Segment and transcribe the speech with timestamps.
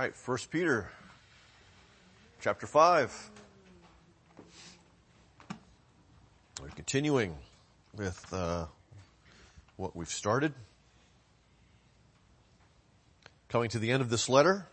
[0.00, 0.90] right, First Peter,
[2.40, 3.12] chapter five.
[6.58, 7.34] We're continuing
[7.94, 8.64] with uh,
[9.76, 10.54] what we've started.
[13.50, 14.66] Coming to the end of this letter.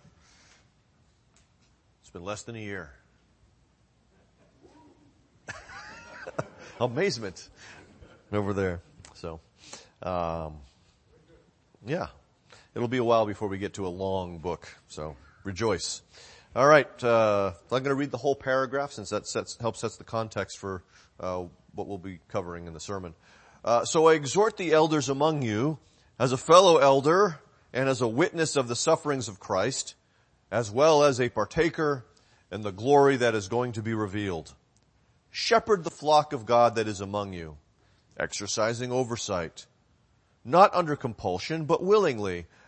[2.00, 2.94] It's been less than a year.
[6.80, 7.50] Amazement
[8.32, 8.80] over there.
[9.16, 9.42] So,
[10.02, 10.54] um,
[11.86, 12.08] yeah,
[12.78, 14.68] it'll be a while before we get to a long book.
[14.88, 16.04] So rejoice.
[16.56, 19.98] All right, uh, I'm going to read the whole paragraph since that sets, helps sets
[19.98, 20.84] the context for
[21.20, 23.16] uh, what we'll be covering in the sermon.
[23.66, 25.80] Uh, so I exhort the elders among you,
[26.20, 27.40] as a fellow elder
[27.74, 29.96] and as a witness of the sufferings of Christ,
[30.52, 32.06] as well as a partaker
[32.52, 34.54] in the glory that is going to be revealed.
[35.32, 37.58] Shepherd the flock of God that is among you,
[38.20, 39.66] exercising oversight,
[40.46, 42.46] not under compulsion, but willingly,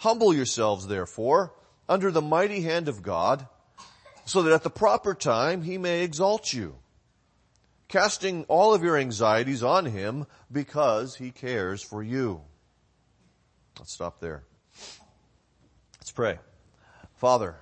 [0.00, 1.52] Humble yourselves, therefore,
[1.86, 3.46] under the mighty hand of God,
[4.24, 6.76] so that at the proper time he may exalt you,
[7.86, 12.40] casting all of your anxieties on him because he cares for you.
[13.78, 14.44] Let's stop there.
[15.98, 16.38] Let's pray.
[17.16, 17.56] Father,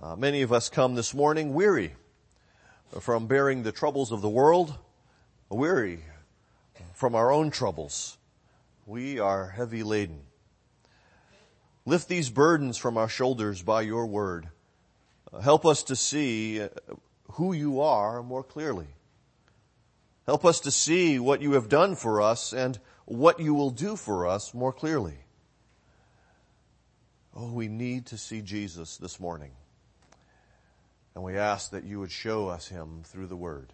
[0.00, 1.96] uh, many of us come this morning weary
[3.00, 4.78] from bearing the troubles of the world,
[5.48, 6.04] weary
[6.94, 8.16] from our own troubles.
[8.86, 10.25] We are heavy laden.
[11.86, 14.48] Lift these burdens from our shoulders by your word.
[15.32, 16.68] Uh, help us to see uh,
[17.32, 18.88] who you are more clearly.
[20.26, 23.94] Help us to see what you have done for us and what you will do
[23.94, 25.16] for us more clearly.
[27.36, 29.52] Oh, we need to see Jesus this morning.
[31.14, 33.72] And we ask that you would show us him through the word.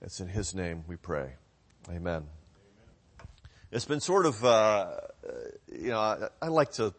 [0.00, 1.34] It's in his name we pray.
[1.88, 1.98] Amen.
[1.98, 2.24] Amen.
[3.70, 4.96] It's been sort of, uh, uh,
[5.70, 6.94] you know, I, I, like to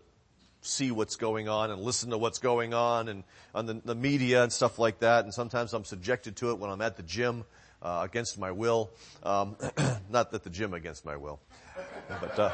[0.62, 3.24] see what's going on and listen to what's going on and
[3.54, 5.24] on the, the, media and stuff like that.
[5.26, 7.44] And sometimes I'm subjected to it when I'm at the gym
[7.82, 8.92] uh, against my will.
[9.24, 9.58] Um,
[10.10, 11.40] not that the gym against my will,
[12.08, 12.40] but.
[12.40, 12.52] Uh,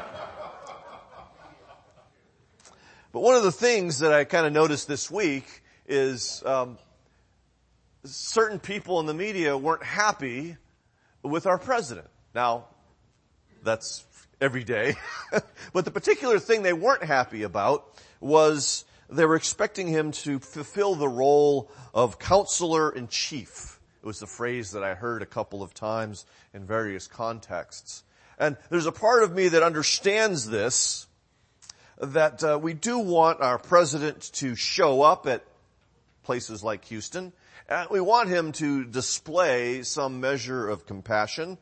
[3.12, 6.76] but one of the things that I kind of noticed this week is um,
[8.04, 10.56] certain people in the media weren't happy
[11.22, 12.08] with our president.
[12.34, 12.66] Now,
[13.62, 14.04] that's
[14.40, 14.94] every day.
[15.72, 17.86] but the particular thing they weren't happy about
[18.20, 23.78] was they were expecting him to fulfill the role of counselor in chief.
[24.02, 28.04] It was the phrase that I heard a couple of times in various contexts.
[28.38, 31.06] And there's a part of me that understands this,
[32.00, 35.44] that uh, we do want our president to show up at
[36.22, 37.32] places like Houston
[37.68, 41.58] Uh, we want him to display some measure of compassion,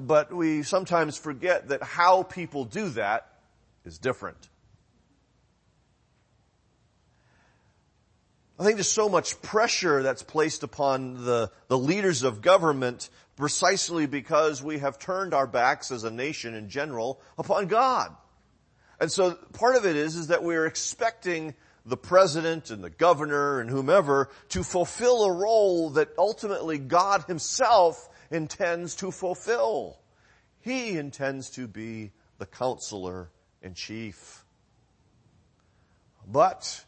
[0.00, 3.26] but we sometimes forget that how people do that
[3.84, 4.48] is different.
[8.58, 14.06] I think there's so much pressure that's placed upon the, the leaders of government precisely
[14.06, 18.16] because we have turned our backs as a nation in general upon God.
[18.98, 21.54] And so part of it is, is that we're expecting
[21.84, 28.08] the president and the governor and whomever to fulfill a role that ultimately God himself
[28.30, 29.98] intends to fulfill.
[30.60, 33.30] He intends to be the counselor
[33.62, 34.44] in chief.
[36.26, 36.84] But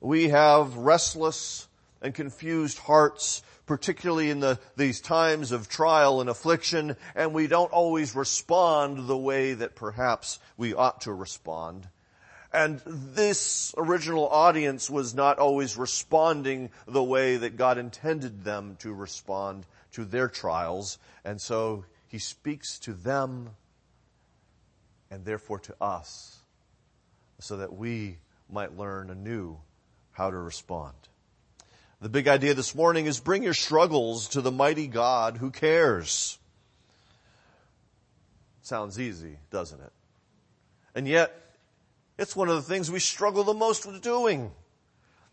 [0.00, 1.68] we have restless
[2.00, 7.72] and confused hearts, particularly in the, these times of trial and affliction, and we don't
[7.72, 11.88] always respond the way that perhaps we ought to respond.
[12.52, 18.92] And this original audience was not always responding the way that God intended them to
[18.92, 20.98] respond to their trials.
[21.24, 23.50] And so he speaks to them
[25.10, 26.38] and therefore to us
[27.38, 28.18] so that we
[28.50, 29.58] might learn anew
[30.12, 30.94] how to respond.
[32.02, 36.38] The big idea this morning is bring your struggles to the mighty God who cares.
[38.62, 39.92] Sounds easy, doesn't it?
[40.94, 41.41] And yet,
[42.18, 44.52] it's one of the things we struggle the most with doing.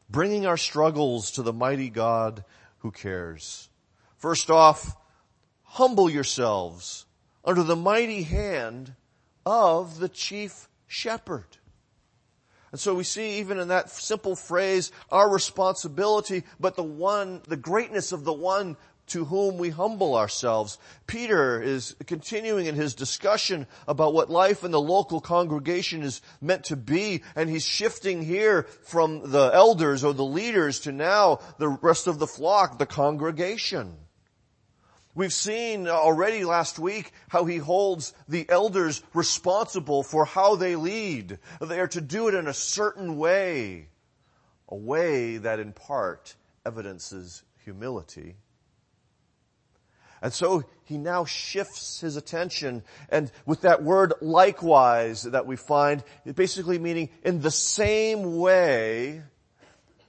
[0.09, 2.43] Bringing our struggles to the mighty God
[2.79, 3.69] who cares.
[4.17, 4.95] First off,
[5.63, 7.05] humble yourselves
[7.45, 8.95] under the mighty hand
[9.45, 11.45] of the chief shepherd.
[12.71, 17.57] And so we see even in that simple phrase, our responsibility, but the one, the
[17.57, 18.77] greatness of the one
[19.09, 20.77] to whom we humble ourselves.
[21.07, 26.65] Peter is continuing in his discussion about what life in the local congregation is meant
[26.65, 31.67] to be, and he's shifting here from the elders or the leaders to now the
[31.67, 33.95] rest of the flock, the congregation.
[35.15, 41.39] We've seen already last week how he holds the elders responsible for how they lead.
[41.59, 43.89] They are to do it in a certain way,
[44.69, 46.35] a way that in part
[46.65, 48.35] evidences humility
[50.21, 56.03] and so he now shifts his attention and with that word likewise that we find,
[56.35, 59.21] basically meaning in the same way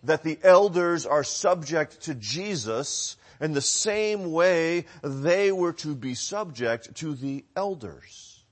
[0.02, 6.14] that the elders are subject to Jesus, in the same way they were to be
[6.14, 8.42] subject to the elders.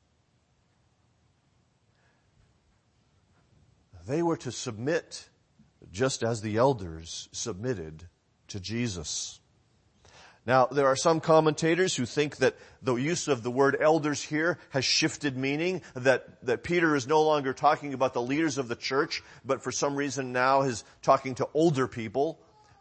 [4.07, 5.29] They were to submit
[5.93, 8.05] just as the elders submitted
[8.49, 9.38] to Jesus.
[10.49, 14.59] Now, there are some commentators who think that the use of the word elders here
[14.71, 18.75] has shifted meaning, that, that Peter is no longer talking about the leaders of the
[18.75, 22.41] church, but for some reason now is talking to older people,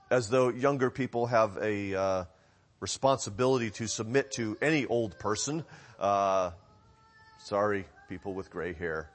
[0.09, 2.23] as though younger people have a uh,
[2.79, 5.65] responsibility to submit to any old person.
[5.99, 6.51] Uh,
[7.43, 9.09] sorry, people with gray hair.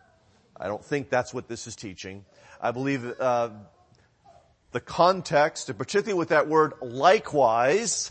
[0.60, 2.26] I don't think that's what this is teaching.
[2.60, 3.48] I believe uh,
[4.72, 8.10] the context, particularly with that word likewise,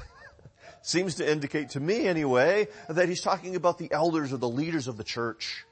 [0.81, 4.88] seems to indicate to me anyway that he's talking about the elders or the leaders
[4.88, 5.66] of the church.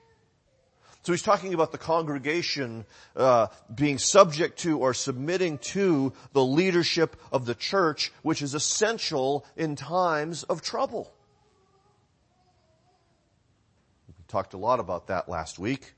[1.04, 2.86] So he's talking about the congregation
[3.16, 9.46] uh, being subject to or submitting to the leadership of the church, which is essential
[9.56, 11.12] in times of trouble.
[14.08, 15.94] We talked a lot about that last week.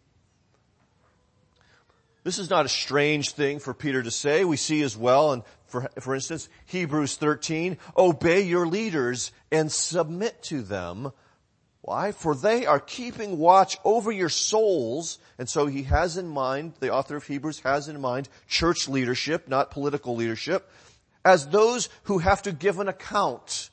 [2.24, 4.46] This is not a strange thing for Peter to say.
[4.46, 10.44] We see as well, and for, for instance, Hebrews 13, obey your leaders and submit
[10.44, 11.12] to them.
[11.82, 12.12] Why?
[12.12, 15.18] For they are keeping watch over your souls.
[15.40, 19.48] And so he has in mind, the author of Hebrews has in mind church leadership,
[19.48, 20.70] not political leadership,
[21.26, 23.71] as those who have to give an account.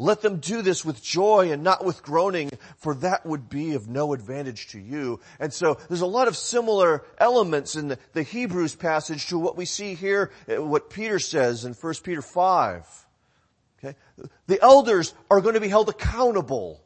[0.00, 3.88] Let them do this with joy and not with groaning, for that would be of
[3.88, 5.18] no advantage to you.
[5.40, 9.64] And so there's a lot of similar elements in the, Hebrews passage to what we
[9.64, 13.06] see here, uh, what Peter says in 1 Peter 5.
[13.78, 13.96] Okay?
[14.46, 16.80] The elders are going to be held accountable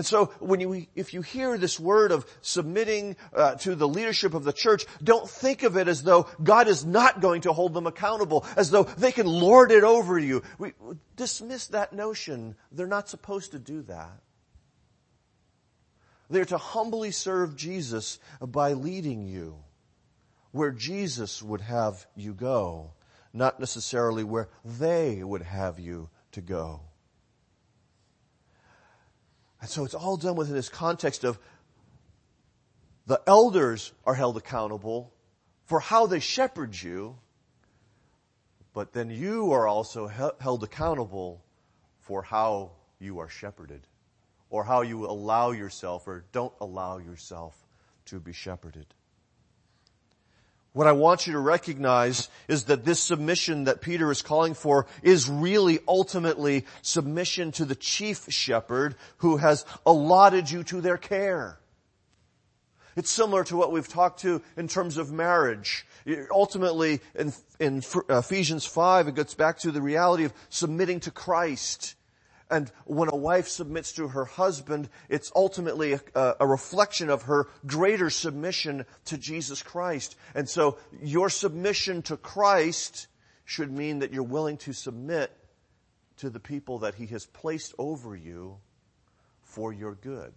[0.00, 4.32] and so when you, if you hear this word of submitting uh, to the leadership
[4.32, 7.74] of the church, don't think of it as though God is not going to hold
[7.74, 10.42] them accountable, as though they can lord it over you.
[10.56, 10.72] We
[11.16, 12.56] dismiss that notion.
[12.72, 14.22] They're not supposed to do that.
[16.30, 19.56] They're to humbly serve Jesus by leading you
[20.52, 22.92] where Jesus would have you go,
[23.34, 26.84] not necessarily where they would have you to go.
[29.60, 31.38] And so it's all done within this context of
[33.06, 35.12] the elders are held accountable
[35.64, 37.16] for how they shepherd you,
[38.72, 41.44] but then you are also held accountable
[42.00, 43.86] for how you are shepherded
[44.48, 47.56] or how you allow yourself or don't allow yourself
[48.06, 48.86] to be shepherded.
[50.72, 54.86] What I want you to recognize is that this submission that Peter is calling for
[55.02, 61.58] is really ultimately submission to the chief shepherd who has allotted you to their care.
[62.96, 65.86] It's similar to what we've talked to in terms of marriage.
[66.30, 71.94] Ultimately, in, in Ephesians 5, it gets back to the reality of submitting to Christ.
[72.50, 77.48] And when a wife submits to her husband, it's ultimately a, a, reflection of her
[77.64, 80.16] greater submission to Jesus Christ.
[80.34, 83.06] And so your submission to Christ
[83.44, 85.30] should mean that you're willing to submit
[86.16, 88.58] to the people that he has placed over you
[89.42, 90.32] for your good.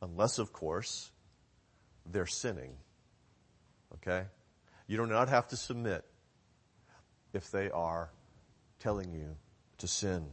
[0.00, 1.12] Unless, of course,
[2.04, 2.72] they're sinning.
[3.94, 4.24] Okay?
[4.88, 6.04] You do not have to submit
[7.32, 8.10] if they are
[8.80, 9.36] telling you
[9.78, 10.26] to sin.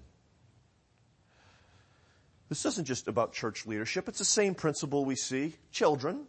[2.50, 4.10] This isn't just about church leadership.
[4.10, 5.54] It's the same principle we see.
[5.72, 6.26] Children.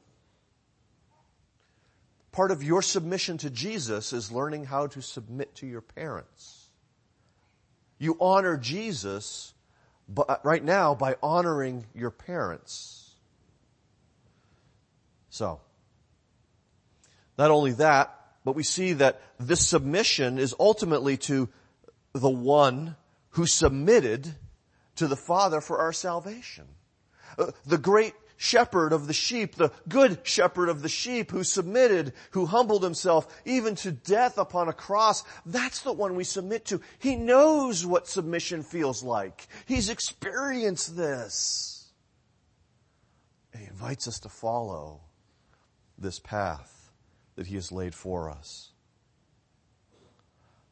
[2.31, 6.69] Part of your submission to Jesus is learning how to submit to your parents.
[7.99, 9.55] You honor Jesus
[10.17, 13.15] uh, right now by honoring your parents.
[15.31, 15.61] So,
[17.39, 21.49] not only that, but we see that this submission is ultimately to
[22.13, 22.97] the one
[23.31, 24.35] who submitted
[25.01, 26.67] to the Father for our salvation.
[27.39, 32.13] Uh, the great shepherd of the sheep, the good shepherd of the sheep who submitted,
[32.33, 35.25] who humbled himself even to death upon a cross.
[35.47, 36.83] That's the one we submit to.
[36.99, 39.49] He knows what submission feels like.
[39.65, 41.89] He's experienced this.
[43.55, 45.01] And he invites us to follow
[45.97, 46.91] this path
[47.37, 48.73] that he has laid for us.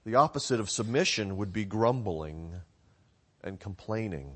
[0.05, 2.61] The opposite of submission would be grumbling
[3.43, 4.33] and complaining.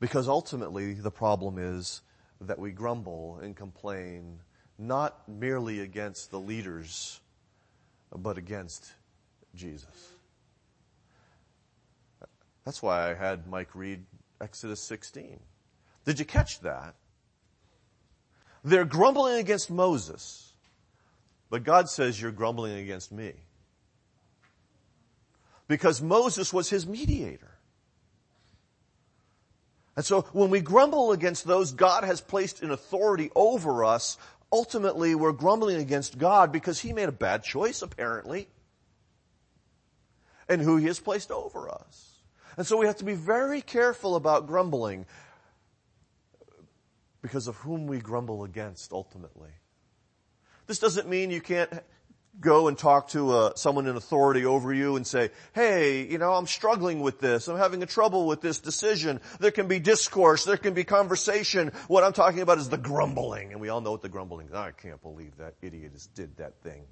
[0.00, 2.02] Because ultimately the problem is
[2.40, 4.40] that we grumble and complain
[4.78, 7.20] not merely against the leaders,
[8.14, 8.92] but against
[9.54, 10.14] Jesus.
[12.64, 14.04] That's why I had Mike read
[14.40, 15.38] Exodus 16.
[16.04, 16.94] Did you catch that?
[18.64, 20.52] They're grumbling against Moses,
[21.50, 23.34] but God says you're grumbling against me
[25.72, 27.56] because Moses was his mediator.
[29.96, 34.18] And so when we grumble against those God has placed in authority over us,
[34.52, 38.48] ultimately we're grumbling against God because he made a bad choice apparently.
[40.46, 42.18] And who he has placed over us.
[42.58, 45.06] And so we have to be very careful about grumbling
[47.22, 49.52] because of whom we grumble against ultimately.
[50.66, 51.72] This doesn't mean you can't
[52.40, 56.32] go and talk to uh, someone in authority over you and say, hey, you know,
[56.32, 57.48] I'm struggling with this.
[57.48, 59.20] I'm having a trouble with this decision.
[59.38, 60.44] There can be discourse.
[60.44, 61.72] There can be conversation.
[61.88, 63.52] What I'm talking about is the grumbling.
[63.52, 64.54] And we all know what the grumbling is.
[64.54, 66.84] I can't believe that idiot has did that thing.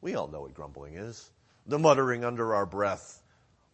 [0.00, 1.30] We all know what grumbling is.
[1.66, 3.20] The muttering under our breath.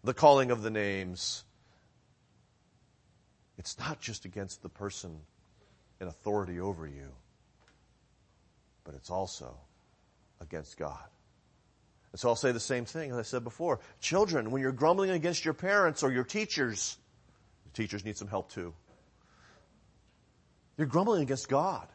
[0.04, 1.44] The calling of the names.
[3.58, 5.20] It's not just against the person
[6.00, 7.12] in authority over you,
[8.82, 9.56] but it's also
[10.44, 11.04] against God.
[12.12, 13.80] And so I'll say the same thing as I said before.
[14.00, 16.96] Children, when you're grumbling against your parents or your teachers,
[17.64, 18.72] the teachers need some help too.
[20.78, 21.88] You're grumbling against God.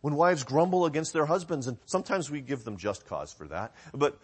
[0.00, 3.74] When wives grumble against their husbands, and sometimes we give them just cause for that,
[3.94, 4.18] but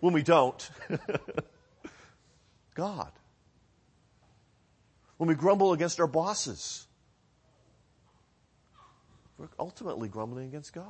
[0.00, 0.70] when we don't,
[2.74, 3.12] God.
[5.16, 6.86] When we grumble against our bosses,
[9.42, 10.86] we're ultimately grumbling against God.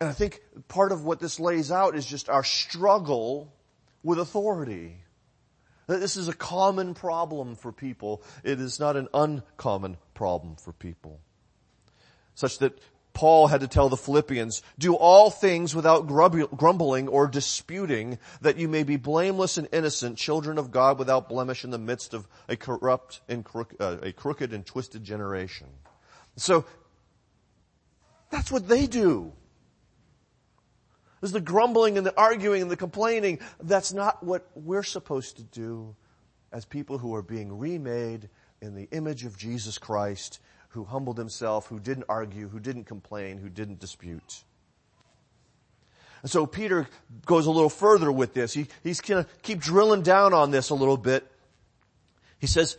[0.00, 3.52] And I think part of what this lays out is just our struggle
[4.04, 4.98] with authority.
[5.88, 8.22] This is a common problem for people.
[8.44, 11.18] It is not an uncommon problem for people.
[12.36, 12.78] Such that
[13.12, 18.68] Paul had to tell the Philippians, do all things without grumbling or disputing, that you
[18.68, 22.56] may be blameless and innocent, children of God without blemish in the midst of a
[22.56, 23.44] corrupt and
[23.80, 25.66] uh, a crooked and twisted generation.
[26.36, 26.64] So,
[28.30, 29.32] that's what they do.
[31.20, 33.40] There's the grumbling and the arguing and the complaining.
[33.60, 35.94] That's not what we're supposed to do
[36.52, 38.28] as people who are being remade
[38.62, 43.38] in the image of Jesus Christ who humbled himself, who didn't argue, who didn't complain,
[43.38, 44.44] who didn't dispute.
[46.22, 46.88] And so Peter
[47.26, 48.52] goes a little further with this.
[48.52, 51.30] He, he's gonna keep drilling down on this a little bit.
[52.38, 52.76] He says,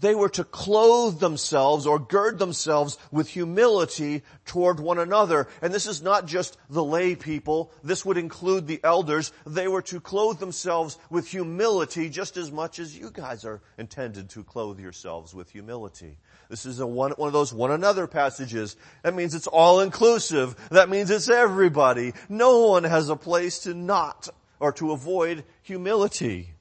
[0.00, 5.48] they were to clothe themselves or gird themselves with humility toward one another.
[5.62, 7.70] And this is not just the lay people.
[7.82, 9.32] This would include the elders.
[9.46, 14.30] They were to clothe themselves with humility just as much as you guys are intended
[14.30, 16.16] to clothe yourselves with humility.
[16.48, 18.76] This is one, one of those one another passages.
[19.02, 20.56] That means it's all inclusive.
[20.70, 22.12] That means it's everybody.
[22.28, 24.28] No one has a place to not
[24.58, 26.54] or to avoid humility.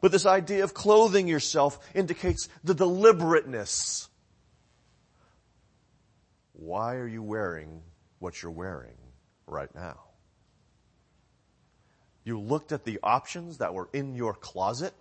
[0.00, 4.08] But this idea of clothing yourself indicates the deliberateness.
[6.52, 7.82] Why are you wearing
[8.18, 8.96] what you're wearing
[9.46, 10.00] right now?
[12.24, 14.92] You looked at the options that were in your closet,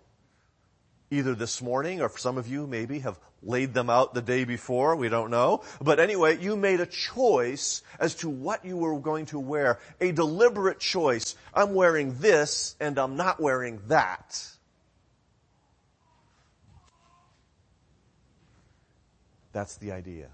[1.11, 4.95] either this morning or some of you maybe have laid them out the day before,
[4.95, 5.63] we don't know.
[5.81, 9.79] But anyway, you made a choice as to what you were going to wear.
[10.01, 11.35] A deliberate choice.
[11.53, 14.56] I'm wearing this and I'm not wearing that.
[19.57, 20.27] That's the idea.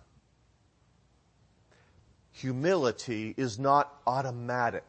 [2.33, 4.83] Humility is not automatic.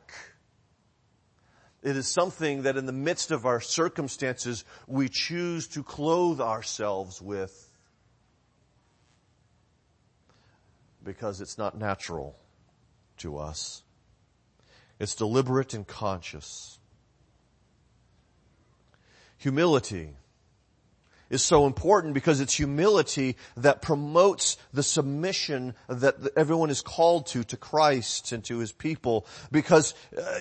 [1.84, 7.22] It is something that in the midst of our circumstances we choose to clothe ourselves
[7.22, 7.72] with
[11.04, 12.34] because it's not natural
[13.18, 13.84] to us.
[14.98, 16.80] It's deliberate and conscious.
[19.36, 20.16] Humility
[21.34, 27.44] is so important because it's humility that promotes the submission that everyone is called to,
[27.44, 29.26] to Christ and to His people.
[29.50, 30.38] Because uh,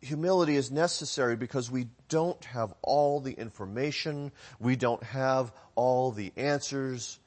[0.00, 4.32] humility is necessary because we don't have all the information.
[4.60, 7.18] We don't have all the answers.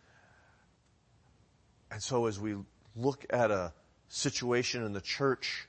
[1.89, 2.55] And so as we
[2.95, 3.73] look at a
[4.07, 5.67] situation in the church,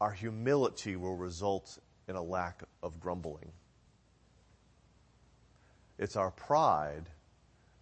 [0.00, 3.52] our humility will result in a lack of grumbling.
[5.98, 7.08] It's our pride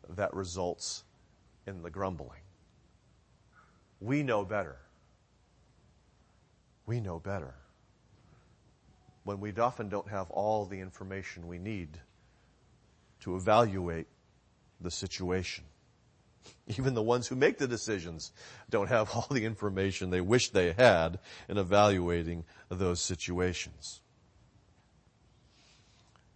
[0.09, 1.04] that results
[1.66, 2.40] in the grumbling.
[4.00, 4.76] We know better.
[6.87, 7.54] We know better.
[9.25, 12.00] When we often don't have all the information we need
[13.21, 14.09] to evaluate
[14.81, 15.64] the situation.
[16.66, 18.33] Even the ones who make the decisions
[18.69, 24.00] don't have all the information they wish they had in evaluating those situations.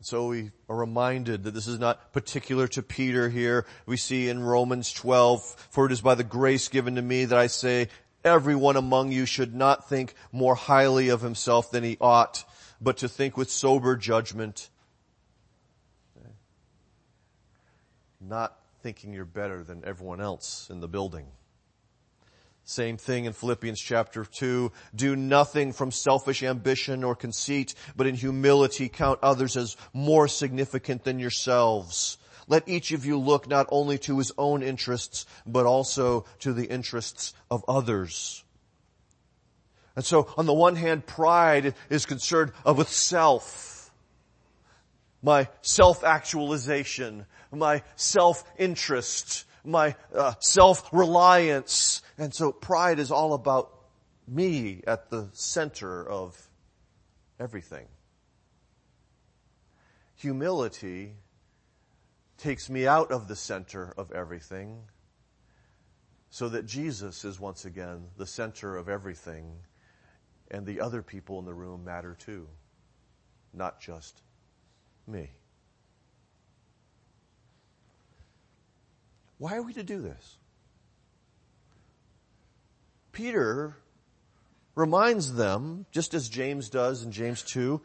[0.06, 3.66] So we are reminded that this is not particular to Peter here.
[3.86, 7.36] We see in Romans 12, for it is by the grace given to me that
[7.36, 7.88] I say,
[8.22, 12.44] everyone among you should not think more highly of himself than he ought,
[12.80, 14.70] but to think with sober judgment.
[18.20, 21.26] Not thinking you're better than everyone else in the building.
[22.68, 24.72] Same thing in Philippians chapter 2.
[24.92, 31.04] Do nothing from selfish ambition or conceit, but in humility count others as more significant
[31.04, 32.18] than yourselves.
[32.48, 36.64] Let each of you look not only to his own interests, but also to the
[36.64, 38.42] interests of others.
[39.94, 43.92] And so on the one hand, pride is concerned with self.
[45.22, 52.02] My self-actualization, my self-interest, my uh, self-reliance.
[52.18, 53.72] And so pride is all about
[54.26, 56.48] me at the center of
[57.38, 57.86] everything.
[60.16, 61.14] Humility
[62.38, 64.82] takes me out of the center of everything
[66.30, 69.58] so that Jesus is once again the center of everything
[70.50, 72.48] and the other people in the room matter too,
[73.52, 74.22] not just
[75.06, 75.30] me.
[79.38, 80.38] Why are we to do this?
[83.16, 83.74] Peter
[84.74, 87.80] reminds them, just as James does in James 2,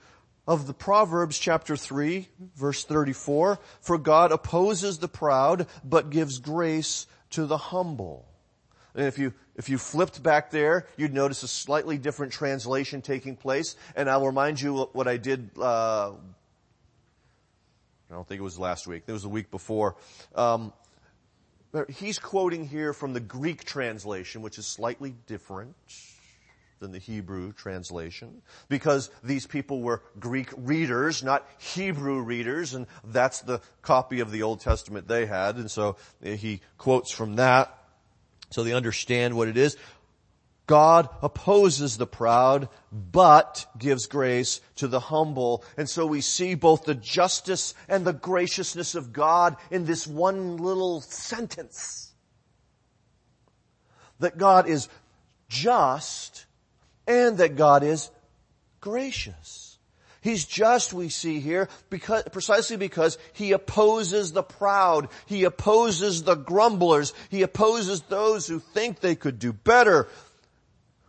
[0.46, 7.08] of the Proverbs chapter 3 verse 34, for God opposes the proud, but gives grace
[7.30, 8.26] to the humble.
[8.94, 13.38] And if you, if you flipped back there, you'd notice a slightly different translation taking
[13.38, 13.78] place.
[13.96, 19.04] And I'll remind you what I did, uh, I don't think it was last week.
[19.08, 19.96] It was the week before.
[20.36, 20.74] Um,
[21.90, 25.76] He's quoting here from the Greek translation, which is slightly different
[26.80, 33.42] than the Hebrew translation, because these people were Greek readers, not Hebrew readers, and that's
[33.42, 37.78] the copy of the Old Testament they had, and so he quotes from that,
[38.50, 39.78] so they understand what it is.
[40.72, 45.66] God opposes the proud, but gives grace to the humble.
[45.76, 50.56] And so we see both the justice and the graciousness of God in this one
[50.56, 52.14] little sentence.
[54.20, 54.88] That God is
[55.50, 56.46] just
[57.06, 58.10] and that God is
[58.80, 59.78] gracious.
[60.22, 65.10] He's just, we see here, because, precisely because he opposes the proud.
[65.26, 67.14] He opposes the grumblers.
[67.30, 70.08] He opposes those who think they could do better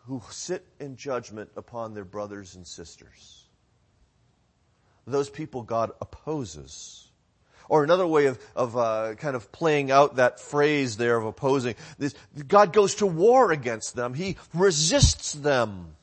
[0.06, 3.44] who sit in judgment upon their brothers and sisters.
[5.06, 7.08] Those people God opposes.
[7.68, 11.74] Or another way of, of uh, kind of playing out that phrase there of opposing,
[11.98, 12.14] this,
[12.48, 14.14] God goes to war against them.
[14.14, 15.96] He resists them.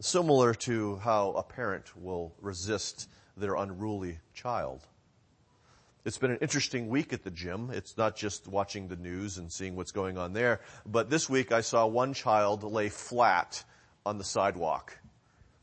[0.00, 4.86] Similar to how a parent will resist their unruly child.
[6.04, 7.70] It's been an interesting week at the gym.
[7.72, 11.52] It's not just watching the news and seeing what's going on there, but this week
[11.52, 13.62] I saw one child lay flat
[14.06, 14.96] on the sidewalk.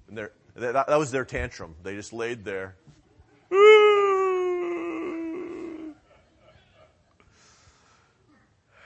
[0.08, 1.76] And that, that was their tantrum.
[1.84, 2.76] They just laid there.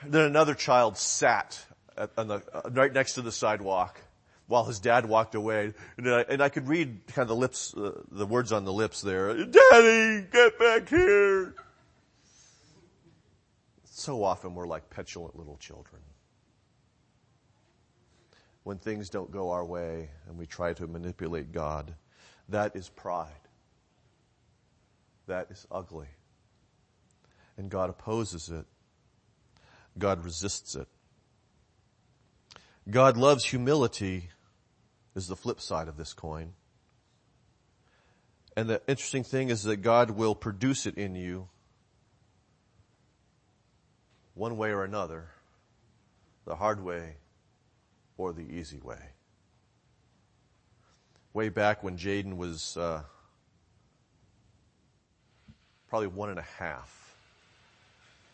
[0.05, 1.63] then another child sat
[1.97, 3.99] at, the, uh, right next to the sidewalk
[4.49, 5.73] while his dad walked away.
[5.97, 8.73] And I, and I could read kind of the lips, uh, the words on the
[8.73, 9.33] lips there.
[9.45, 11.53] Daddy, get back here.
[13.85, 16.01] So often we're like petulant little children.
[18.63, 21.93] When things don't go our way and we try to manipulate God,
[22.49, 23.29] that is pride.
[25.27, 26.07] That is ugly.
[27.55, 28.65] And God opposes it.
[29.99, 30.87] God resists it.
[32.89, 34.29] God loves humility
[35.15, 36.53] is the flip side of this coin.
[38.55, 41.47] And the interesting thing is that God will produce it in you
[44.33, 45.29] one way or another,
[46.45, 47.15] the hard way
[48.17, 49.13] or the easy way.
[51.33, 53.01] way back when Jaden was uh,
[55.87, 56.98] probably one and a half.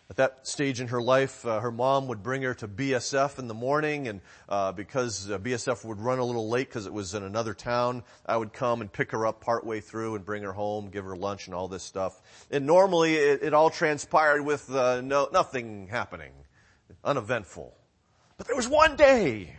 [0.07, 3.47] At that stage in her life, uh, her mom would bring her to BSF in
[3.47, 7.15] the morning, and uh, because uh, BSF would run a little late because it was
[7.15, 10.51] in another town, I would come and pick her up partway through and bring her
[10.51, 12.21] home, give her lunch and all this stuff.
[12.51, 16.33] And normally, it, it all transpired with uh, no nothing happening,
[17.03, 17.75] uneventful.
[18.37, 19.55] But there was one day.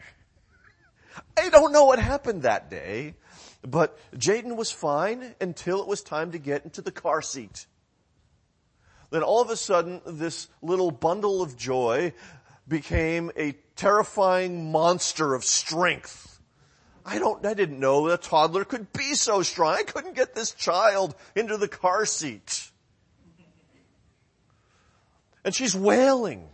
[1.36, 3.14] I don't know what happened that day,
[3.62, 7.66] but Jaden was fine until it was time to get into the car seat
[9.16, 12.12] then all of a sudden this little bundle of joy
[12.68, 16.38] became a terrifying monster of strength.
[17.04, 19.74] I don't, I didn't know a toddler could be so strong.
[19.74, 22.70] I couldn't get this child into the car seat.
[25.44, 26.46] And she's wailing.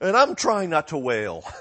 [0.00, 1.44] And I'm trying not to wail.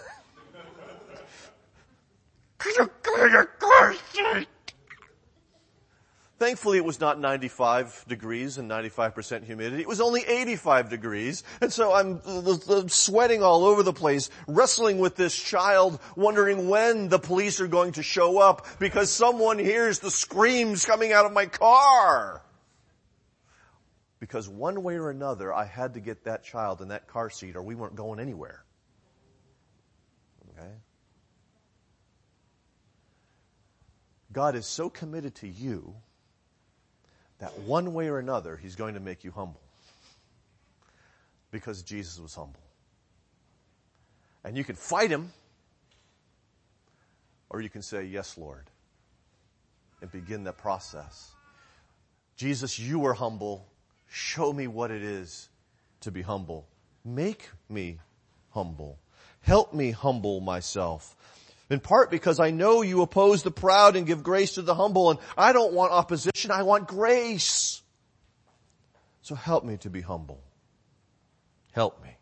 [2.58, 4.48] Could you the car seat?
[6.38, 9.82] Thankfully, it was not 95 degrees and 95% humidity.
[9.82, 11.44] It was only 85 degrees.
[11.62, 17.20] And so I'm sweating all over the place, wrestling with this child, wondering when the
[17.20, 21.46] police are going to show up because someone hears the screams coming out of my
[21.46, 22.42] car.
[24.20, 27.56] Because one way or another, I had to get that child in that car seat
[27.56, 28.66] or we weren't going anywhere.
[30.50, 30.72] Okay?
[34.34, 35.96] God is so committed to you
[37.40, 39.62] that one way or another, he's going to make you humble.
[41.52, 42.60] Because Jesus was humble.
[44.44, 45.32] And you can fight him,
[47.50, 48.70] or you can say, Yes, Lord,
[50.02, 51.32] and begin that process.
[52.36, 53.66] Jesus, you were humble.
[54.08, 55.50] Show me what it is
[56.02, 56.68] to be humble.
[57.04, 58.00] Make me
[58.52, 59.00] humble.
[59.42, 61.16] Help me humble myself.
[61.70, 65.10] In part because I know you oppose the proud and give grace to the humble
[65.10, 67.82] and I don't want opposition, I want grace.
[69.22, 70.44] So help me to be humble.
[71.72, 72.16] Help me.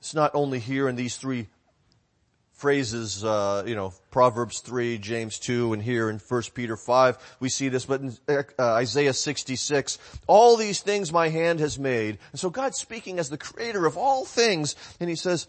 [0.00, 1.48] It's not only here in these three
[2.54, 7.48] phrases, uh, you know, Proverbs 3, James 2, and here in 1 Peter 5, we
[7.48, 12.18] see this, but in uh, Isaiah 66, all these things my hand has made.
[12.32, 15.46] And so God's speaking as the creator of all things, and he says,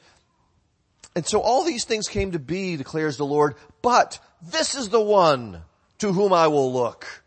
[1.16, 5.02] and so all these things came to be, declares the Lord, but this is the
[5.02, 5.62] one
[6.00, 7.24] to whom I will look.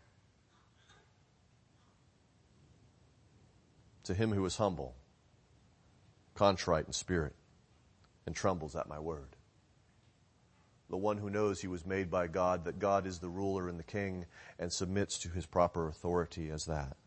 [4.03, 4.95] To him who is humble,
[6.35, 7.35] contrite in spirit,
[8.25, 9.35] and trembles at my word.
[10.89, 13.79] The one who knows he was made by God, that God is the ruler and
[13.79, 14.25] the king,
[14.57, 16.97] and submits to his proper authority as that.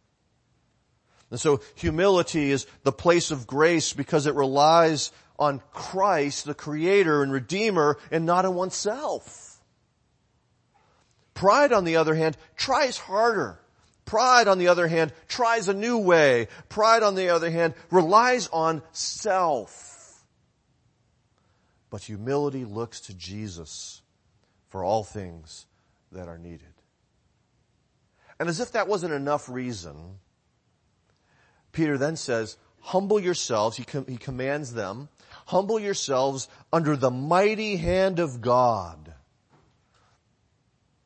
[1.32, 7.22] And so humility is the place of grace because it relies on Christ, the creator
[7.22, 9.58] and redeemer, and not on oneself.
[11.32, 13.58] Pride, on the other hand, tries harder.
[14.04, 16.48] Pride, on the other hand, tries a new way.
[16.68, 20.22] Pride, on the other hand, relies on self.
[21.88, 24.02] But humility looks to Jesus
[24.68, 25.64] for all things
[26.12, 26.74] that are needed.
[28.38, 30.18] And as if that wasn't enough reason,
[31.72, 33.76] Peter then says, humble yourselves.
[33.76, 35.08] He, com- he commands them
[35.46, 39.12] Humble yourselves under the mighty hand of God.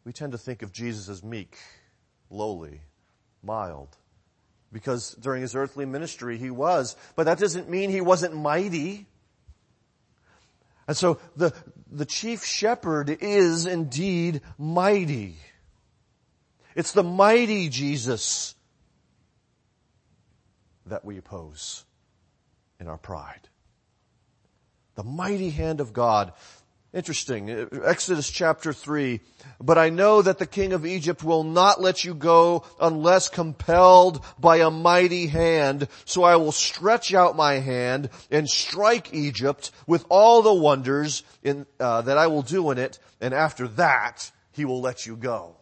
[0.05, 1.57] We tend to think of Jesus as meek,
[2.31, 2.81] lowly,
[3.43, 3.97] mild.
[4.73, 9.07] Because during his earthly ministry he was, but that doesn't mean he wasn't mighty.
[10.87, 11.53] And so the,
[11.91, 15.37] the chief shepherd is indeed mighty.
[16.75, 18.55] It's the mighty Jesus
[20.87, 21.85] that we oppose
[22.81, 23.49] in our pride.
[24.95, 26.33] The mighty hand of God.
[26.95, 27.69] Interesting.
[27.85, 29.21] Exodus chapter 3.
[29.61, 34.25] But I know that the king of Egypt will not let you go unless compelled
[34.39, 35.89] by a mighty hand.
[36.07, 41.67] So I will stretch out my hand and strike Egypt with all the wonders in,
[41.79, 42.99] uh, that I will do in it.
[43.21, 45.57] And after that, he will let you go.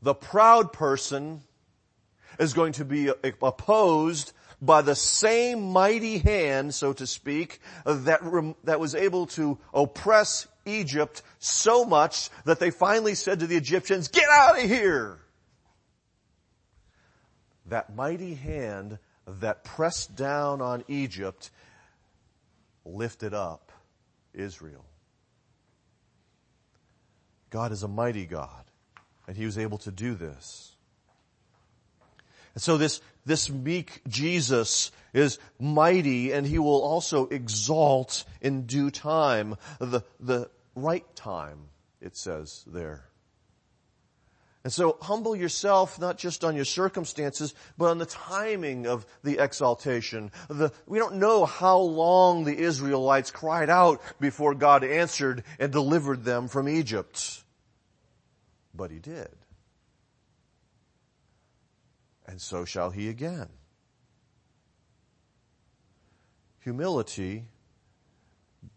[0.00, 1.42] The proud person
[2.38, 3.10] is going to be
[3.42, 10.46] opposed by the same mighty hand, so to speak, that, that was able to oppress
[10.64, 15.18] Egypt so much that they finally said to the Egyptians, get out of here!
[17.66, 21.50] That mighty hand that pressed down on Egypt
[22.84, 23.72] lifted up
[24.34, 24.84] Israel.
[27.50, 28.64] God is a mighty God,
[29.26, 30.71] and He was able to do this.
[32.54, 38.90] And so this, this meek Jesus is mighty and he will also exalt in due
[38.90, 41.68] time, the, the right time,
[42.00, 43.04] it says there.
[44.64, 49.42] And so humble yourself not just on your circumstances, but on the timing of the
[49.42, 50.30] exaltation.
[50.48, 56.22] The, we don't know how long the Israelites cried out before God answered and delivered
[56.22, 57.42] them from Egypt.
[58.72, 59.30] But he did.
[62.32, 63.50] And so shall he again.
[66.60, 67.44] Humility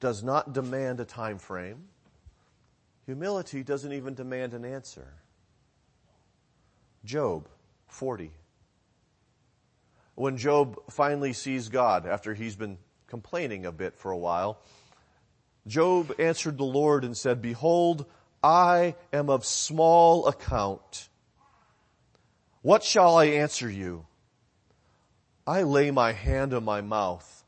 [0.01, 1.85] does not demand a time frame.
[3.05, 5.07] Humility doesn't even demand an answer.
[7.05, 7.47] Job
[7.87, 8.31] 40.
[10.15, 14.59] When Job finally sees God after he's been complaining a bit for a while,
[15.65, 18.05] Job answered the Lord and said, Behold,
[18.43, 21.07] I am of small account.
[22.65, 24.07] What shall I answer you?
[25.45, 27.43] I lay my hand on my mouth.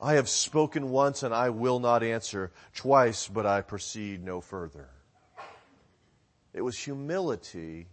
[0.00, 2.50] I have spoken once and I will not answer.
[2.74, 4.88] Twice, but I proceed no further.
[6.52, 7.86] It was humility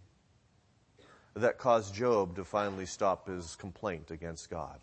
[1.34, 4.80] that caused Job to finally stop his complaint against God.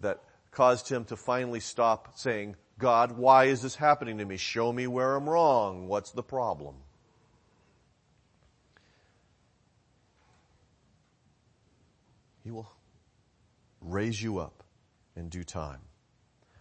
[0.00, 4.36] That caused him to finally stop saying, God, why is this happening to me?
[4.36, 5.88] Show me where I'm wrong.
[5.88, 6.74] What's the problem?
[12.52, 12.70] Will
[13.80, 14.62] raise you up
[15.16, 15.80] in due time.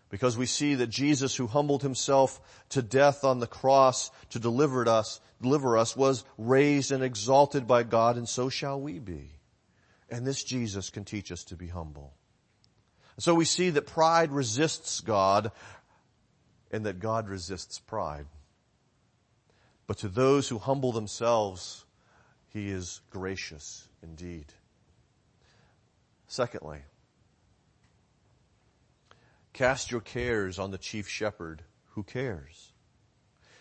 [0.09, 4.87] Because we see that Jesus who humbled himself to death on the cross to deliver
[4.87, 9.31] us, deliver us was raised and exalted by God and so shall we be.
[10.09, 12.13] And this Jesus can teach us to be humble.
[13.17, 15.51] So we see that pride resists God
[16.71, 18.25] and that God resists pride.
[19.87, 21.85] But to those who humble themselves,
[22.49, 24.45] He is gracious indeed.
[26.31, 26.79] Secondly,
[29.51, 32.71] Cast your cares on the chief shepherd who cares.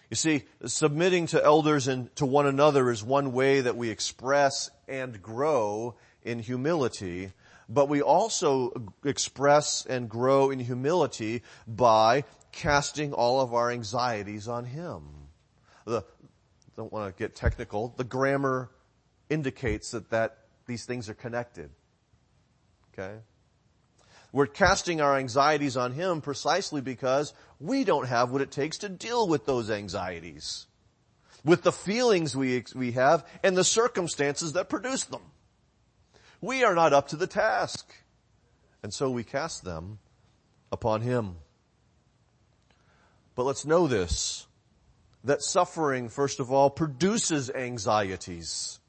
[0.09, 4.70] You see, submitting to elders and to one another is one way that we express
[4.87, 7.33] and grow in humility,
[7.68, 14.64] but we also express and grow in humility by casting all of our anxieties on
[14.64, 15.09] Him.
[15.87, 16.04] The,
[16.76, 18.70] don't want to get technical, the grammar
[19.28, 21.70] indicates that, that these things are connected.
[22.92, 23.18] Okay?
[24.33, 28.88] We're casting our anxieties on Him precisely because we don't have what it takes to
[28.88, 30.66] deal with those anxieties.
[31.44, 35.22] With the feelings we, we have and the circumstances that produce them.
[36.40, 37.92] We are not up to the task.
[38.83, 39.98] And so we cast them
[40.72, 41.37] upon Him.
[43.35, 44.46] But let's know this,
[45.24, 48.80] that suffering, first of all, produces anxieties.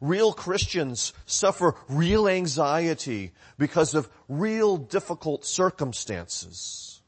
[0.00, 7.02] Real Christians suffer real anxiety because of real difficult circumstances.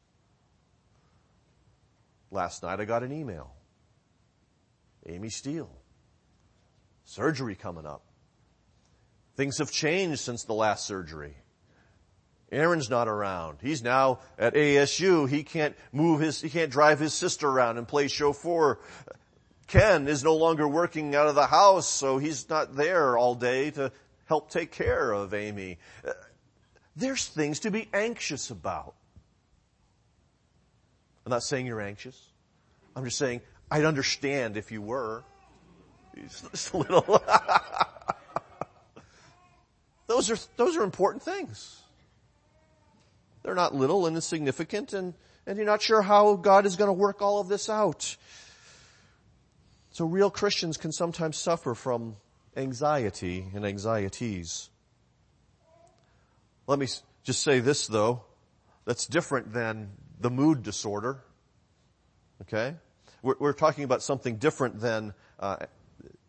[2.30, 3.52] Last night I got an email.
[5.06, 5.70] Amy Steele.
[7.04, 8.04] Surgery coming up.
[9.36, 11.36] Things have changed since the last surgery.
[12.52, 13.58] Aaron's not around.
[13.62, 15.28] He's now at ASU.
[15.28, 18.78] He can't move his, he can't drive his sister around and play chauffeur
[19.70, 23.70] Ken is no longer working out of the house, so he's not there all day
[23.70, 23.92] to
[24.24, 25.78] help take care of Amy.
[26.04, 26.10] Uh,
[26.96, 28.96] there's things to be anxious about.
[31.24, 32.20] I'm not saying you're anxious.
[32.96, 35.22] I'm just saying I'd understand if you were.
[36.50, 37.02] Just a little.
[40.08, 41.80] those are, those are important things.
[43.44, 45.14] They're not little and insignificant and,
[45.46, 48.16] and you're not sure how God is going to work all of this out.
[50.00, 52.16] So real Christians can sometimes suffer from
[52.56, 54.70] anxiety and anxieties.
[56.66, 56.86] Let me
[57.22, 58.24] just say this though,
[58.86, 61.22] that's different than the mood disorder.
[62.40, 62.76] Okay?
[63.20, 65.56] We're, we're talking about something different than uh,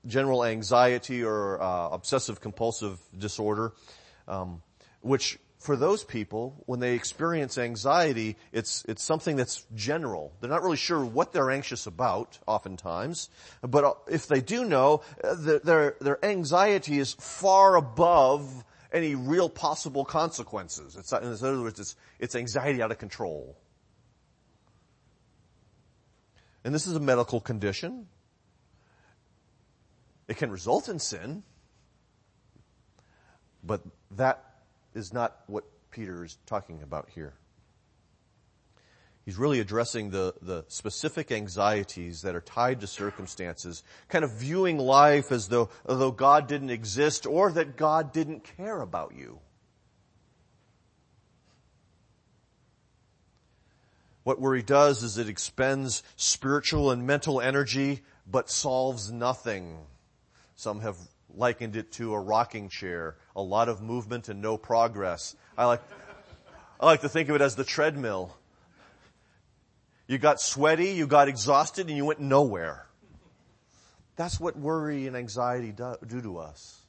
[0.06, 3.72] general anxiety or uh, obsessive compulsive disorder,
[4.28, 4.62] um,
[5.00, 10.34] which for those people, when they experience anxiety, it's, it's something that's general.
[10.42, 13.30] They're not really sure what they're anxious about, oftentimes.
[13.62, 19.50] But uh, if they do know, uh, their, their anxiety is far above any real
[19.50, 20.96] possible consequences.
[20.96, 23.56] It's, in other words, it's, it's anxiety out of control.
[26.64, 28.08] And this is a medical condition.
[30.28, 31.44] It can result in sin.
[33.64, 34.51] But that
[34.94, 37.34] is not what Peter is talking about here.
[39.26, 44.80] He's really addressing the, the specific anxieties that are tied to circumstances, kind of viewing
[44.80, 49.40] life as though, as though God didn't exist or that God didn't care about you.
[54.24, 59.80] What worry does is it expends spiritual and mental energy, but solves nothing.
[60.56, 60.98] Some have
[61.36, 65.36] likened it to a rocking chair, a lot of movement and no progress.
[65.58, 65.82] I like,
[66.80, 68.36] I like to think of it as the treadmill.
[70.08, 72.88] You got sweaty, you got exhausted, and you went nowhere.
[74.16, 76.82] That's what worry and anxiety do, do to us.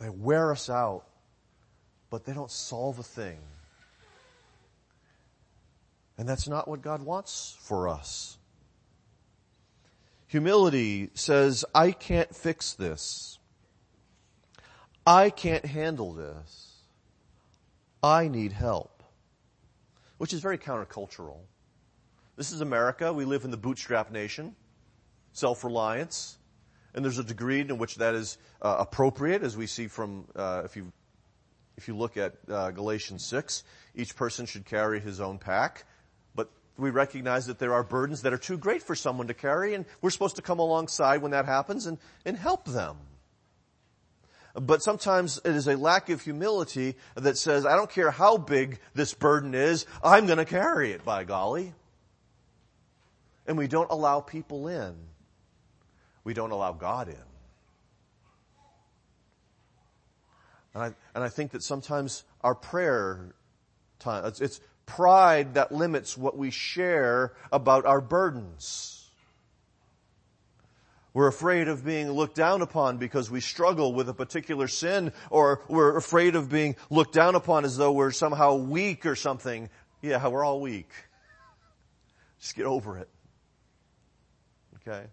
[0.00, 1.04] They wear us out,
[2.10, 3.38] but they don't solve a thing.
[6.16, 8.38] And that's not what God wants for us.
[10.34, 13.38] Humility says, I can't fix this.
[15.06, 16.72] I can't handle this.
[18.02, 19.04] I need help.
[20.18, 21.38] Which is very countercultural.
[22.34, 23.12] This is America.
[23.12, 24.56] We live in the bootstrap nation.
[25.34, 26.36] Self-reliance.
[26.96, 30.62] And there's a degree in which that is uh, appropriate, as we see from, uh,
[30.64, 30.90] if you
[31.76, 33.62] if you look at uh, Galatians 6,
[33.94, 35.84] each person should carry his own pack
[36.76, 39.84] we recognize that there are burdens that are too great for someone to carry and
[40.00, 42.96] we're supposed to come alongside when that happens and, and help them.
[44.54, 48.78] But sometimes it is a lack of humility that says, I don't care how big
[48.94, 51.74] this burden is, I'm gonna carry it by golly.
[53.46, 54.94] And we don't allow people in.
[56.22, 57.16] We don't allow God in.
[60.72, 63.34] And I, and I think that sometimes our prayer
[63.98, 69.10] time, it's, it's pride that limits what we share about our burdens.
[71.12, 75.62] We're afraid of being looked down upon because we struggle with a particular sin, or
[75.68, 79.70] we're afraid of being looked down upon as though we're somehow weak or something.
[80.02, 80.90] Yeah, we're all weak.
[82.40, 83.08] Just get over it.
[84.76, 85.06] Okay?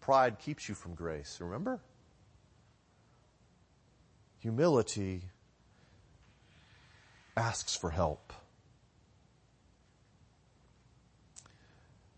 [0.00, 1.80] Pride keeps you from grace, remember?
[4.38, 5.22] Humility
[7.36, 8.32] asks for help.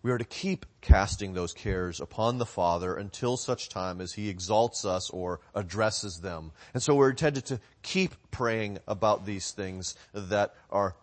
[0.02, 4.28] We are to keep casting those cares upon the Father until such time as He
[4.28, 6.50] exalts us or addresses them.
[6.74, 10.96] And so we're intended to keep praying about these things that are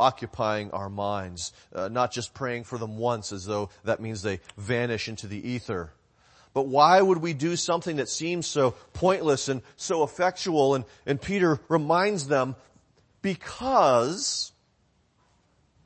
[0.00, 4.40] occupying our minds, uh, not just praying for them once as though that means they
[4.56, 5.92] vanish into the ether.
[6.54, 10.74] But why would we do something that seems so pointless and so effectual?
[10.74, 12.56] And, and Peter reminds them
[13.22, 14.52] because,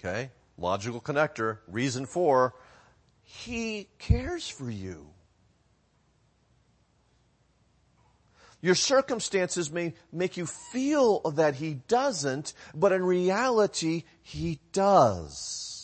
[0.00, 2.54] okay, logical connector, reason for,
[3.22, 5.08] He cares for you.
[8.62, 15.75] Your circumstances may make you feel that He doesn't, but in reality, He does.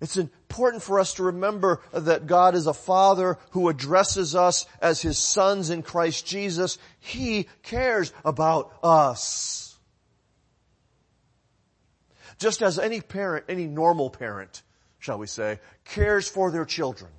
[0.00, 5.02] It's important for us to remember that God is a Father who addresses us as
[5.02, 6.78] His sons in Christ Jesus.
[6.98, 9.78] He cares about us.
[12.38, 14.62] Just as any parent, any normal parent,
[14.98, 17.10] shall we say, cares for their children.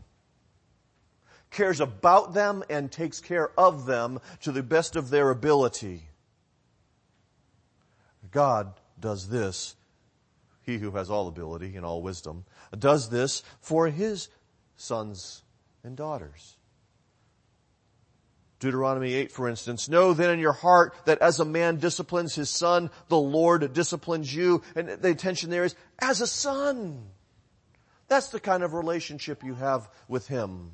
[1.51, 6.07] Cares about them and takes care of them to the best of their ability.
[8.31, 9.75] God does this
[10.61, 12.45] he who has all ability and all wisdom,
[12.77, 14.29] does this for his
[14.75, 15.43] sons
[15.83, 16.57] and daughters.
[18.59, 22.49] Deuteronomy 8, for instance, know then in your heart that as a man disciplines his
[22.49, 24.61] son, the Lord disciplines you.
[24.75, 27.07] And the intention there is as a son.
[28.07, 30.73] That's the kind of relationship you have with him.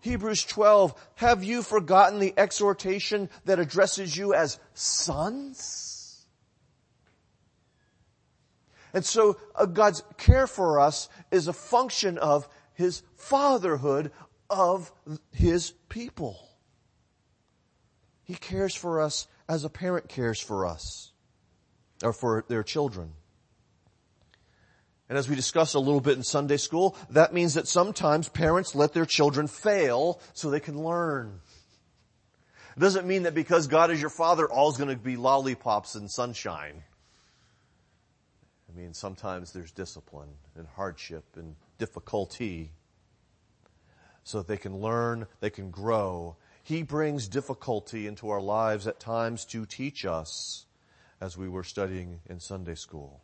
[0.00, 5.85] Hebrews 12, have you forgotten the exhortation that addresses you as sons?
[8.96, 14.10] And so uh, God's care for us is a function of His fatherhood
[14.48, 14.90] of
[15.32, 16.40] His people.
[18.22, 21.12] He cares for us as a parent cares for us,
[22.02, 23.12] or for their children.
[25.10, 28.74] And as we discussed a little bit in Sunday school, that means that sometimes parents
[28.74, 31.40] let their children fail so they can learn.
[32.74, 36.82] It doesn't mean that because God is your father, all's gonna be lollipops and sunshine.
[38.76, 42.72] I mean, sometimes there's discipline and hardship and difficulty
[44.22, 46.36] so that they can learn, they can grow.
[46.62, 50.66] He brings difficulty into our lives at times to teach us
[51.22, 53.22] as we were studying in Sunday school.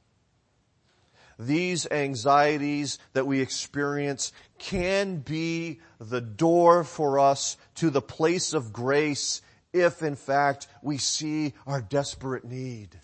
[1.38, 8.72] These anxieties that we experience can be the door for us to the place of
[8.72, 9.42] grace
[9.72, 12.98] if in fact we see our desperate need.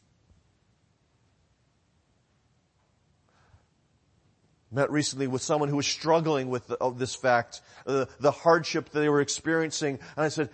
[4.70, 9.08] Met recently with someone who was struggling with this fact, uh, the hardship that they
[9.08, 10.50] were experiencing, and I said,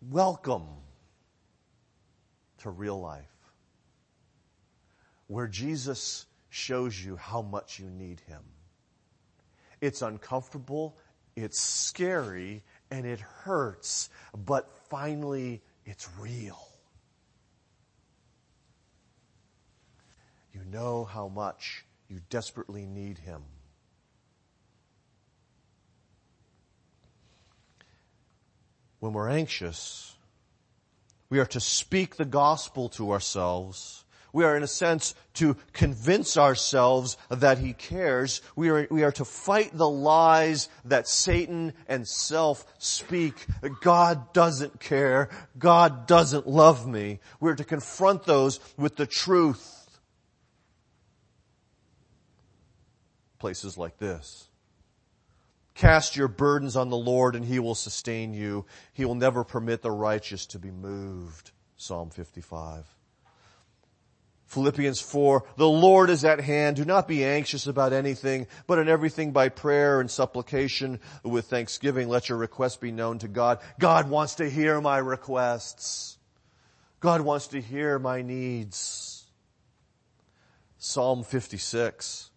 [0.00, 0.66] welcome
[2.58, 3.24] to real life,
[5.26, 8.42] where Jesus shows you how much you need Him.
[9.80, 10.96] It's uncomfortable,
[11.34, 16.60] it's scary, and it hurts, but finally it's real.
[20.52, 23.42] You know how much you desperately need Him.
[29.00, 30.14] When we're anxious,
[31.28, 34.04] we are to speak the gospel to ourselves.
[34.32, 38.42] We are in a sense to convince ourselves that He cares.
[38.54, 43.46] We are, we are to fight the lies that Satan and self speak.
[43.80, 45.30] God doesn't care.
[45.58, 47.20] God doesn't love me.
[47.40, 49.75] We're to confront those with the truth.
[53.38, 54.48] Places like this.
[55.74, 58.64] Cast your burdens on the Lord and He will sustain you.
[58.92, 61.50] He will never permit the righteous to be moved.
[61.76, 62.86] Psalm 55.
[64.46, 66.76] Philippians 4, the Lord is at hand.
[66.76, 72.08] Do not be anxious about anything, but in everything by prayer and supplication with thanksgiving,
[72.08, 73.58] let your requests be known to God.
[73.80, 76.16] God wants to hear my requests.
[77.00, 79.26] God wants to hear my needs.
[80.78, 82.30] Psalm 56.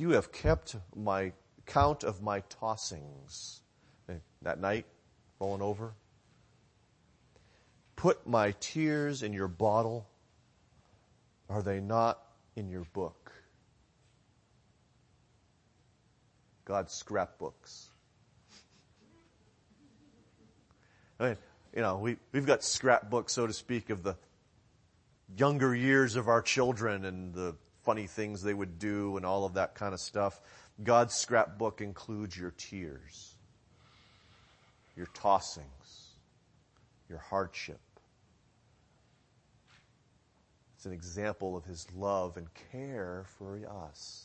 [0.00, 1.34] You have kept my
[1.66, 3.60] count of my tossings.
[4.08, 4.86] Eh, that night,
[5.38, 5.92] rolling over.
[7.96, 10.08] Put my tears in your bottle.
[11.50, 12.18] Are they not
[12.56, 13.30] in your book?
[16.64, 17.90] God's scrapbooks.
[21.18, 21.36] I mean,
[21.76, 24.16] you know, we, we've got scrapbooks, so to speak, of the
[25.36, 29.54] younger years of our children and the funny things they would do and all of
[29.54, 30.40] that kind of stuff.
[30.82, 33.34] God's scrapbook includes your tears,
[34.96, 36.14] your tossings,
[37.08, 37.80] your hardship.
[40.76, 44.24] It's an example of his love and care for us.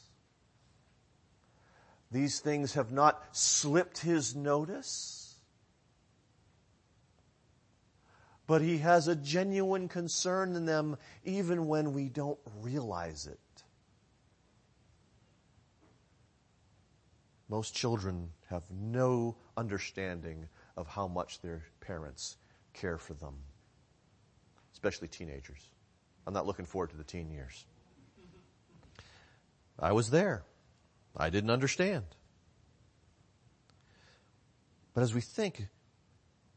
[2.11, 5.35] These things have not slipped his notice,
[8.47, 13.39] but he has a genuine concern in them even when we don't realize it.
[17.47, 22.37] Most children have no understanding of how much their parents
[22.73, 23.35] care for them,
[24.73, 25.61] especially teenagers.
[26.25, 27.65] I'm not looking forward to the teen years.
[29.79, 30.43] I was there.
[31.15, 32.05] I didn't understand.
[34.93, 35.67] But as we think,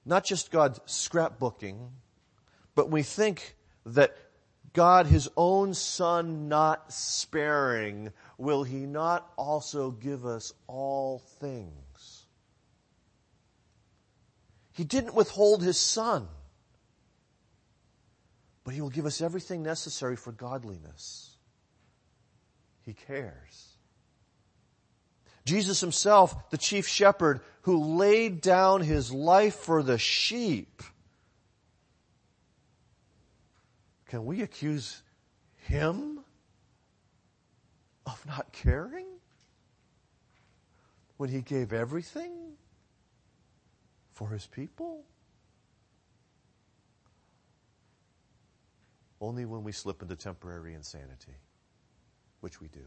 [0.05, 1.91] not just God scrapbooking,
[2.74, 4.16] but we think that
[4.72, 12.24] God, His own Son not sparing, will He not also give us all things?
[14.72, 16.28] He didn't withhold His Son
[18.68, 21.39] but He will give us everything necessary for godliness.
[22.84, 23.78] He cares.
[25.47, 30.82] Jesus himself, the chief shepherd who laid down his life for the sheep.
[34.09, 35.03] Can we accuse
[35.62, 36.18] him
[38.09, 39.06] of not caring
[41.16, 42.32] when he gave everything
[44.12, 45.04] for his people?
[49.20, 51.34] only when we slip into temporary insanity,
[52.40, 52.84] which we do.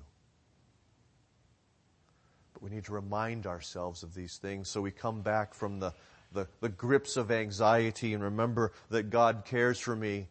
[2.54, 5.94] But we need to remind ourselves of these things so we come back from the,
[6.32, 10.28] the, the grips of anxiety and remember that God cares for me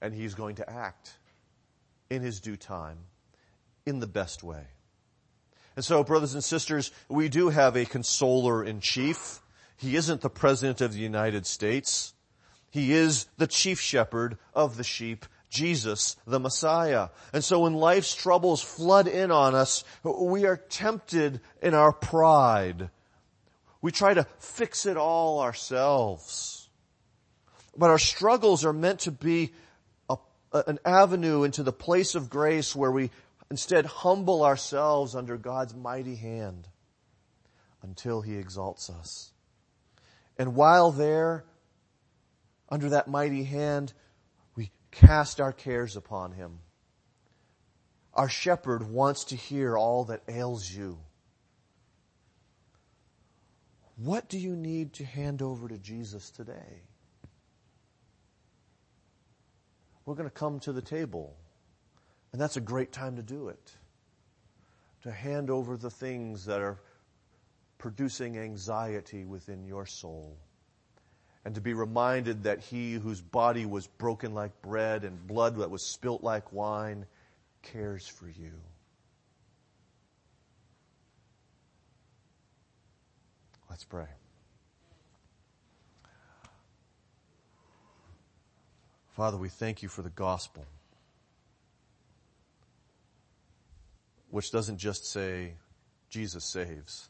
[0.00, 1.12] and He's going to act
[2.10, 2.98] in His due time
[3.84, 4.66] in the best way.
[5.76, 9.40] And so, brothers and sisters, we do have a consoler in chief.
[9.76, 12.14] He isn't the President of the United States.
[12.70, 17.08] He is the chief shepherd of the sheep, Jesus, the Messiah.
[17.32, 22.90] And so when life's troubles flood in on us, we are tempted in our pride.
[23.82, 26.68] We try to fix it all ourselves.
[27.76, 29.52] But our struggles are meant to be
[30.52, 33.10] an avenue into the place of grace where we
[33.50, 36.68] instead humble ourselves under God's mighty hand
[37.82, 39.32] until He exalts us.
[40.38, 41.44] And while there,
[42.68, 43.92] under that mighty hand,
[44.54, 46.58] we cast our cares upon him.
[48.12, 50.98] Our shepherd wants to hear all that ails you.
[53.96, 56.82] What do you need to hand over to Jesus today?
[60.06, 61.36] We're going to come to the table.
[62.32, 63.72] And that's a great time to do it.
[65.02, 66.78] To hand over the things that are
[67.78, 70.36] producing anxiety within your soul.
[71.44, 75.70] And to be reminded that he whose body was broken like bread and blood that
[75.70, 77.06] was spilt like wine
[77.62, 78.52] cares for you.
[83.68, 84.06] Let's pray.
[89.16, 90.66] Father, we thank you for the gospel,
[94.28, 95.54] which doesn't just say
[96.10, 97.08] Jesus saves,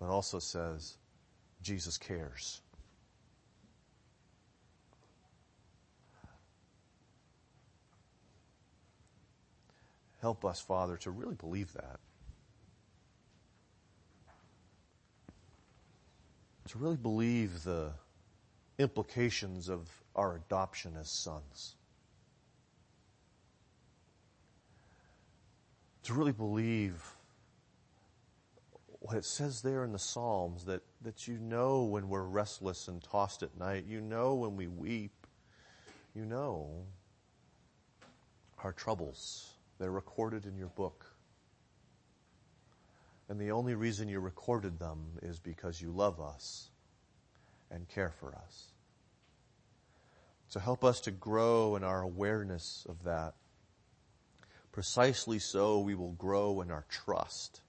[0.00, 0.96] but also says
[1.60, 2.62] Jesus cares.
[10.22, 12.00] Help us, Father, to really believe that.
[16.68, 17.92] to really believe the
[18.78, 21.76] implications of our adoption as sons.
[26.04, 27.14] To really believe
[29.00, 33.02] what it says there in the Psalms that, that you know when we're restless and
[33.02, 33.84] tossed at night.
[33.86, 35.26] You know when we weep.
[36.14, 36.86] You know
[38.62, 39.50] our troubles.
[39.78, 41.04] They're recorded in your book.
[43.28, 46.70] And the only reason you recorded them is because you love us
[47.74, 48.68] and care for us.
[50.48, 53.34] So help us to grow in our awareness of that.
[54.70, 57.60] Precisely so, we will grow in our trust.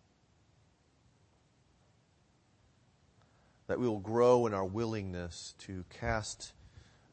[3.67, 6.53] That we will grow in our willingness to cast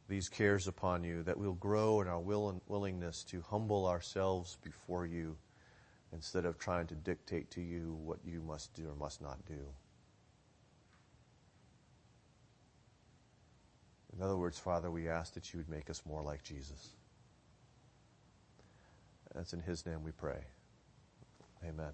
[0.08, 1.22] these cares upon you.
[1.22, 5.36] That we'll grow in our will willingness to humble ourselves before you
[6.12, 9.66] instead of trying to dictate to you what you must do or must not do.
[14.16, 16.90] In other words, Father, we ask that you would make us more like Jesus.
[19.34, 20.44] That's in his name we pray.
[21.66, 21.92] Amen.